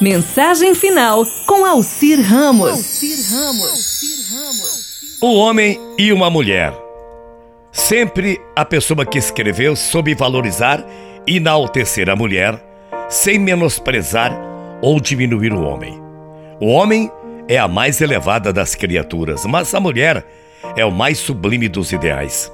Mensagem 0.00 0.76
final 0.76 1.26
com 1.44 1.66
Alcir 1.66 2.20
Ramos. 2.20 3.02
O 5.20 5.34
homem 5.34 5.76
e 5.98 6.12
uma 6.12 6.30
mulher. 6.30 6.72
Sempre 7.72 8.40
a 8.54 8.64
pessoa 8.64 9.04
que 9.04 9.18
escreveu 9.18 9.74
soube 9.74 10.14
valorizar 10.14 10.86
e 11.26 11.38
enaltecer 11.38 12.08
a 12.08 12.14
mulher, 12.14 12.64
sem 13.08 13.40
menosprezar 13.40 14.32
ou 14.80 15.00
diminuir 15.00 15.52
o 15.52 15.62
homem. 15.62 16.00
O 16.60 16.68
homem 16.68 17.10
é 17.48 17.58
a 17.58 17.66
mais 17.66 18.00
elevada 18.00 18.52
das 18.52 18.76
criaturas, 18.76 19.44
mas 19.46 19.74
a 19.74 19.80
mulher 19.80 20.24
é 20.76 20.84
o 20.84 20.92
mais 20.92 21.18
sublime 21.18 21.68
dos 21.68 21.90
ideais. 21.90 22.52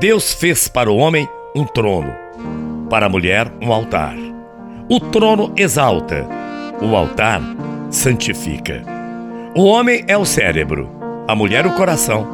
Deus 0.00 0.32
fez 0.32 0.66
para 0.66 0.90
o 0.90 0.96
homem 0.96 1.28
um 1.54 1.66
trono, 1.66 2.10
para 2.88 3.04
a 3.04 3.08
mulher 3.10 3.52
um 3.60 3.70
altar. 3.70 4.16
O 4.88 4.98
trono 4.98 5.52
exalta, 5.56 6.26
o 6.80 6.96
altar 6.96 7.40
santifica. 7.90 8.82
O 9.54 9.64
homem 9.64 10.04
é 10.06 10.16
o 10.16 10.24
cérebro, 10.24 10.90
a 11.28 11.34
mulher 11.34 11.66
o 11.66 11.72
coração. 11.72 12.26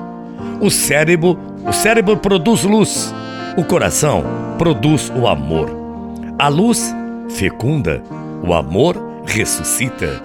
O 0.61 0.71
cérebro, 0.71 1.39
o 1.67 1.73
cérebro 1.73 2.17
produz 2.17 2.65
luz, 2.65 3.15
o 3.57 3.65
coração 3.65 4.25
produz 4.59 5.13
o 5.15 5.27
amor. 5.27 5.71
A 6.39 6.49
luz 6.49 6.95
fecunda, 7.31 8.03
o 8.43 8.55
amor 8.55 8.97
ressuscita. 9.27 10.23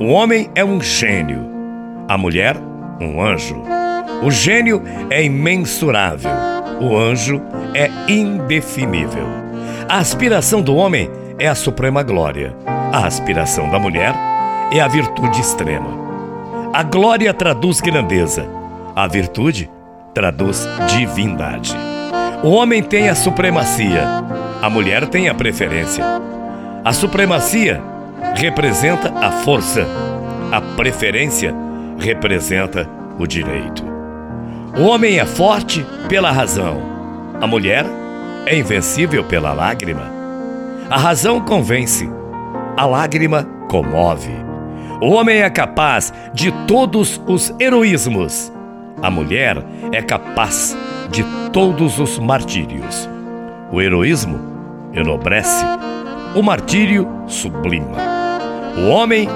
O 0.00 0.06
homem 0.06 0.50
é 0.54 0.64
um 0.64 0.80
gênio, 0.80 1.46
a 2.08 2.18
mulher 2.18 2.56
um 3.00 3.22
anjo. 3.22 3.62
O 4.22 4.30
gênio 4.30 4.82
é 5.10 5.22
imensurável, 5.24 6.30
o 6.80 6.96
anjo 6.96 7.40
é 7.74 7.90
indefinível. 8.10 9.26
A 9.88 9.98
aspiração 9.98 10.62
do 10.62 10.74
homem 10.74 11.10
é 11.38 11.48
a 11.48 11.54
suprema 11.54 12.02
glória. 12.02 12.56
A 12.94 13.06
aspiração 13.06 13.68
da 13.68 13.76
mulher 13.76 14.14
é 14.70 14.78
a 14.78 14.86
virtude 14.86 15.40
extrema. 15.40 15.88
A 16.72 16.84
glória 16.84 17.34
traduz 17.34 17.80
grandeza, 17.80 18.48
a 18.94 19.08
virtude 19.08 19.68
traduz 20.14 20.64
divindade. 20.86 21.76
O 22.44 22.50
homem 22.50 22.84
tem 22.84 23.08
a 23.08 23.16
supremacia, 23.16 24.04
a 24.62 24.70
mulher 24.70 25.08
tem 25.08 25.28
a 25.28 25.34
preferência. 25.34 26.04
A 26.84 26.92
supremacia 26.92 27.82
representa 28.36 29.12
a 29.18 29.32
força, 29.32 29.84
a 30.52 30.60
preferência 30.60 31.52
representa 31.98 32.88
o 33.18 33.26
direito. 33.26 33.84
O 34.78 34.84
homem 34.84 35.18
é 35.18 35.26
forte 35.26 35.84
pela 36.08 36.30
razão, 36.30 36.80
a 37.40 37.46
mulher 37.48 37.84
é 38.46 38.56
invencível 38.56 39.24
pela 39.24 39.52
lágrima. 39.52 40.08
A 40.88 40.96
razão 40.96 41.40
convence, 41.40 42.08
a 42.76 42.86
lágrima 42.86 43.44
comove. 43.68 44.32
O 45.00 45.10
homem 45.10 45.42
é 45.42 45.50
capaz 45.50 46.12
de 46.32 46.50
todos 46.66 47.20
os 47.26 47.52
heroísmos, 47.60 48.52
a 49.02 49.10
mulher 49.10 49.62
é 49.92 50.00
capaz 50.00 50.76
de 51.10 51.24
todos 51.52 51.98
os 51.98 52.18
martírios. 52.18 53.08
O 53.70 53.80
heroísmo 53.80 54.38
enobrece, 54.92 55.64
o 56.34 56.42
martírio 56.42 57.08
sublima. 57.26 57.98
O 58.76 58.88
homem 58.88 59.28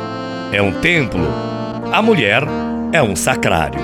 é 0.52 0.62
um 0.62 0.72
templo, 0.80 1.20
a 1.92 2.00
mulher 2.00 2.42
é 2.92 3.02
um 3.02 3.14
sacrário. 3.14 3.80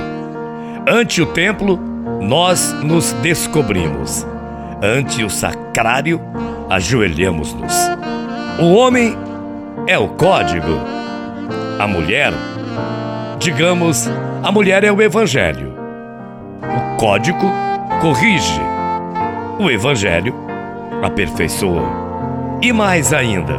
Ante 0.89 1.23
o 1.23 1.27
templo, 1.27 1.77
nós 2.21 2.73
nos 2.83 3.13
descobrimos. 3.15 4.27
Ante 4.83 5.23
o 5.23 5.31
sacrário, 5.31 6.21
ajoelhamos-nos. 6.69 7.75
O 8.61 8.75
homem 8.75 9.17
é 9.87 9.99
o 9.99 10.09
código. 10.09 10.81
A 11.79 11.87
mulher, 11.87 12.33
digamos, 13.39 14.09
a 14.43 14.51
mulher 14.51 14.85
é 14.85 14.91
o 14.91 15.03
evangelho. 15.03 15.75
O 16.63 16.97
código 16.97 17.51
corrige. 18.01 18.61
O 19.59 19.71
evangelho 19.71 20.35
aperfeiçoa. 21.03 22.05
E 22.63 22.73
mais 22.73 23.13
ainda, 23.13 23.59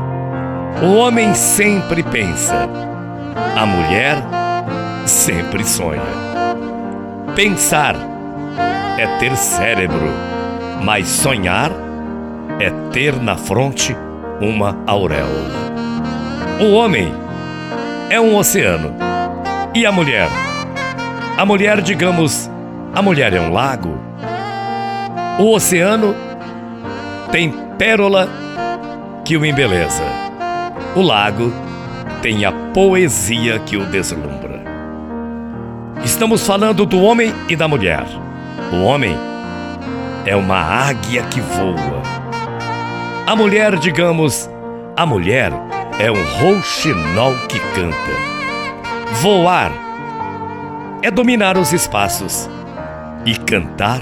o 0.81 0.95
homem 0.95 1.33
sempre 1.35 2.01
pensa. 2.01 2.67
A 3.55 3.66
mulher 3.66 4.17
sempre 5.05 5.63
sonha. 5.63 6.01
Pensar 7.35 7.95
é 8.97 9.05
ter 9.19 9.35
cérebro, 9.35 10.09
mas 10.81 11.07
sonhar 11.07 11.72
é 12.59 12.69
ter 12.91 13.16
na 13.22 13.35
fronte 13.35 13.95
uma 14.41 14.78
auréola. 14.88 15.84
O 16.57 16.71
homem 16.71 17.13
é 18.09 18.19
um 18.19 18.33
oceano 18.38 18.95
e 19.73 19.85
a 19.85 19.91
mulher? 19.91 20.29
A 21.38 21.45
mulher, 21.45 21.81
digamos, 21.81 22.49
a 22.93 23.01
mulher 23.01 23.33
é 23.33 23.41
um 23.41 23.51
lago. 23.51 23.99
O 25.38 25.51
oceano 25.51 26.16
tem 27.29 27.51
pérola 27.77 28.29
que 29.25 29.35
o 29.35 29.45
embeleza. 29.45 30.03
O 30.95 31.01
lago 31.01 31.51
tem 32.21 32.45
a 32.45 32.53
poesia 32.73 33.59
que 33.59 33.75
o 33.75 33.85
deslumbra. 33.87 34.63
Estamos 36.05 36.47
falando 36.47 36.85
do 36.85 37.01
homem 37.01 37.33
e 37.49 37.55
da 37.57 37.67
mulher. 37.67 38.05
O 38.72 38.81
homem 38.81 39.17
é 40.25 40.37
uma 40.37 40.57
águia 40.57 41.23
que 41.23 41.41
voa. 41.41 42.01
A 43.27 43.35
mulher, 43.35 43.75
digamos, 43.75 44.49
a 44.95 45.05
mulher 45.05 45.51
é 46.00 46.11
um 46.11 46.23
rouxinol 46.39 47.33
que 47.47 47.59
canta. 47.73 49.16
Voar 49.22 49.72
é 51.01 51.09
dominar 51.09 51.57
os 51.57 51.72
espaços 51.72 52.50
e 53.25 53.35
cantar 53.38 54.01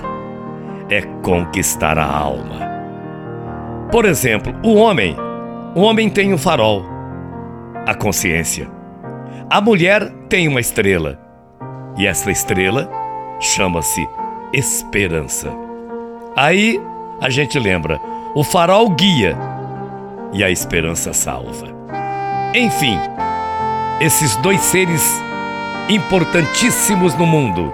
é 0.90 1.02
conquistar 1.22 2.00
a 2.00 2.06
alma. 2.06 2.74
Por 3.92 4.06
exemplo, 4.06 4.56
o 4.64 4.74
homem, 4.76 5.16
o 5.76 5.82
homem 5.82 6.10
tem 6.10 6.34
um 6.34 6.38
farol, 6.38 6.84
a 7.86 7.94
consciência. 7.94 8.68
A 9.50 9.62
mulher 9.62 10.10
tem 10.30 10.48
uma 10.48 10.60
estrela, 10.60 11.20
e 11.96 12.08
essa 12.08 12.32
estrela 12.32 12.90
chama-se 13.40 14.08
esperança. 14.52 15.52
Aí 16.36 16.82
a 17.22 17.30
gente 17.30 17.60
lembra: 17.60 18.02
o 18.34 18.44
farol 18.44 18.90
guia 18.90 19.38
e 20.34 20.44
a 20.44 20.50
esperança 20.50 21.14
salva. 21.14 21.73
Enfim, 22.54 23.00
esses 24.00 24.36
dois 24.38 24.62
seres 24.62 25.02
importantíssimos 25.90 27.16
no 27.16 27.26
mundo. 27.26 27.74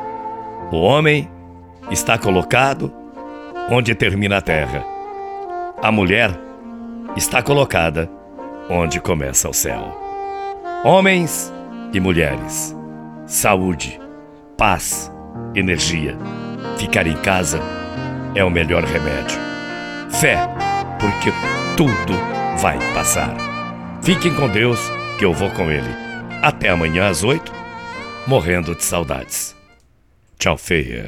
O 0.72 0.78
homem 0.78 1.30
está 1.92 2.18
colocado 2.18 2.94
onde 3.70 3.94
termina 3.94 4.38
a 4.38 4.42
terra. 4.42 4.86
A 5.82 5.92
mulher 5.92 6.32
está 7.18 7.44
colocada 7.44 8.10
onde 8.70 9.02
começa 9.02 9.50
o 9.50 9.54
céu. 9.54 9.98
Homens 10.86 11.52
e 11.92 12.00
mulheres, 12.00 12.74
saúde 13.26 14.00
paz, 14.58 15.12
energia. 15.56 16.18
Ficar 16.78 17.06
em 17.06 17.18
casa 17.18 17.60
é 18.34 18.44
o 18.44 18.50
melhor 18.50 18.84
remédio. 18.84 19.40
Fé, 20.10 20.38
porque 21.00 21.32
tudo 21.76 22.14
vai 22.62 22.78
passar. 22.94 23.49
Fiquem 24.02 24.34
com 24.34 24.48
Deus, 24.48 24.80
que 25.18 25.26
eu 25.26 25.34
vou 25.34 25.52
com 25.52 25.70
Ele. 25.70 25.90
Até 26.42 26.70
amanhã 26.70 27.10
às 27.10 27.24
oito, 27.24 27.52
morrendo 28.26 28.74
de 28.74 28.84
saudades. 28.84 29.56
Tchau, 30.40 30.58
feia. 30.58 31.08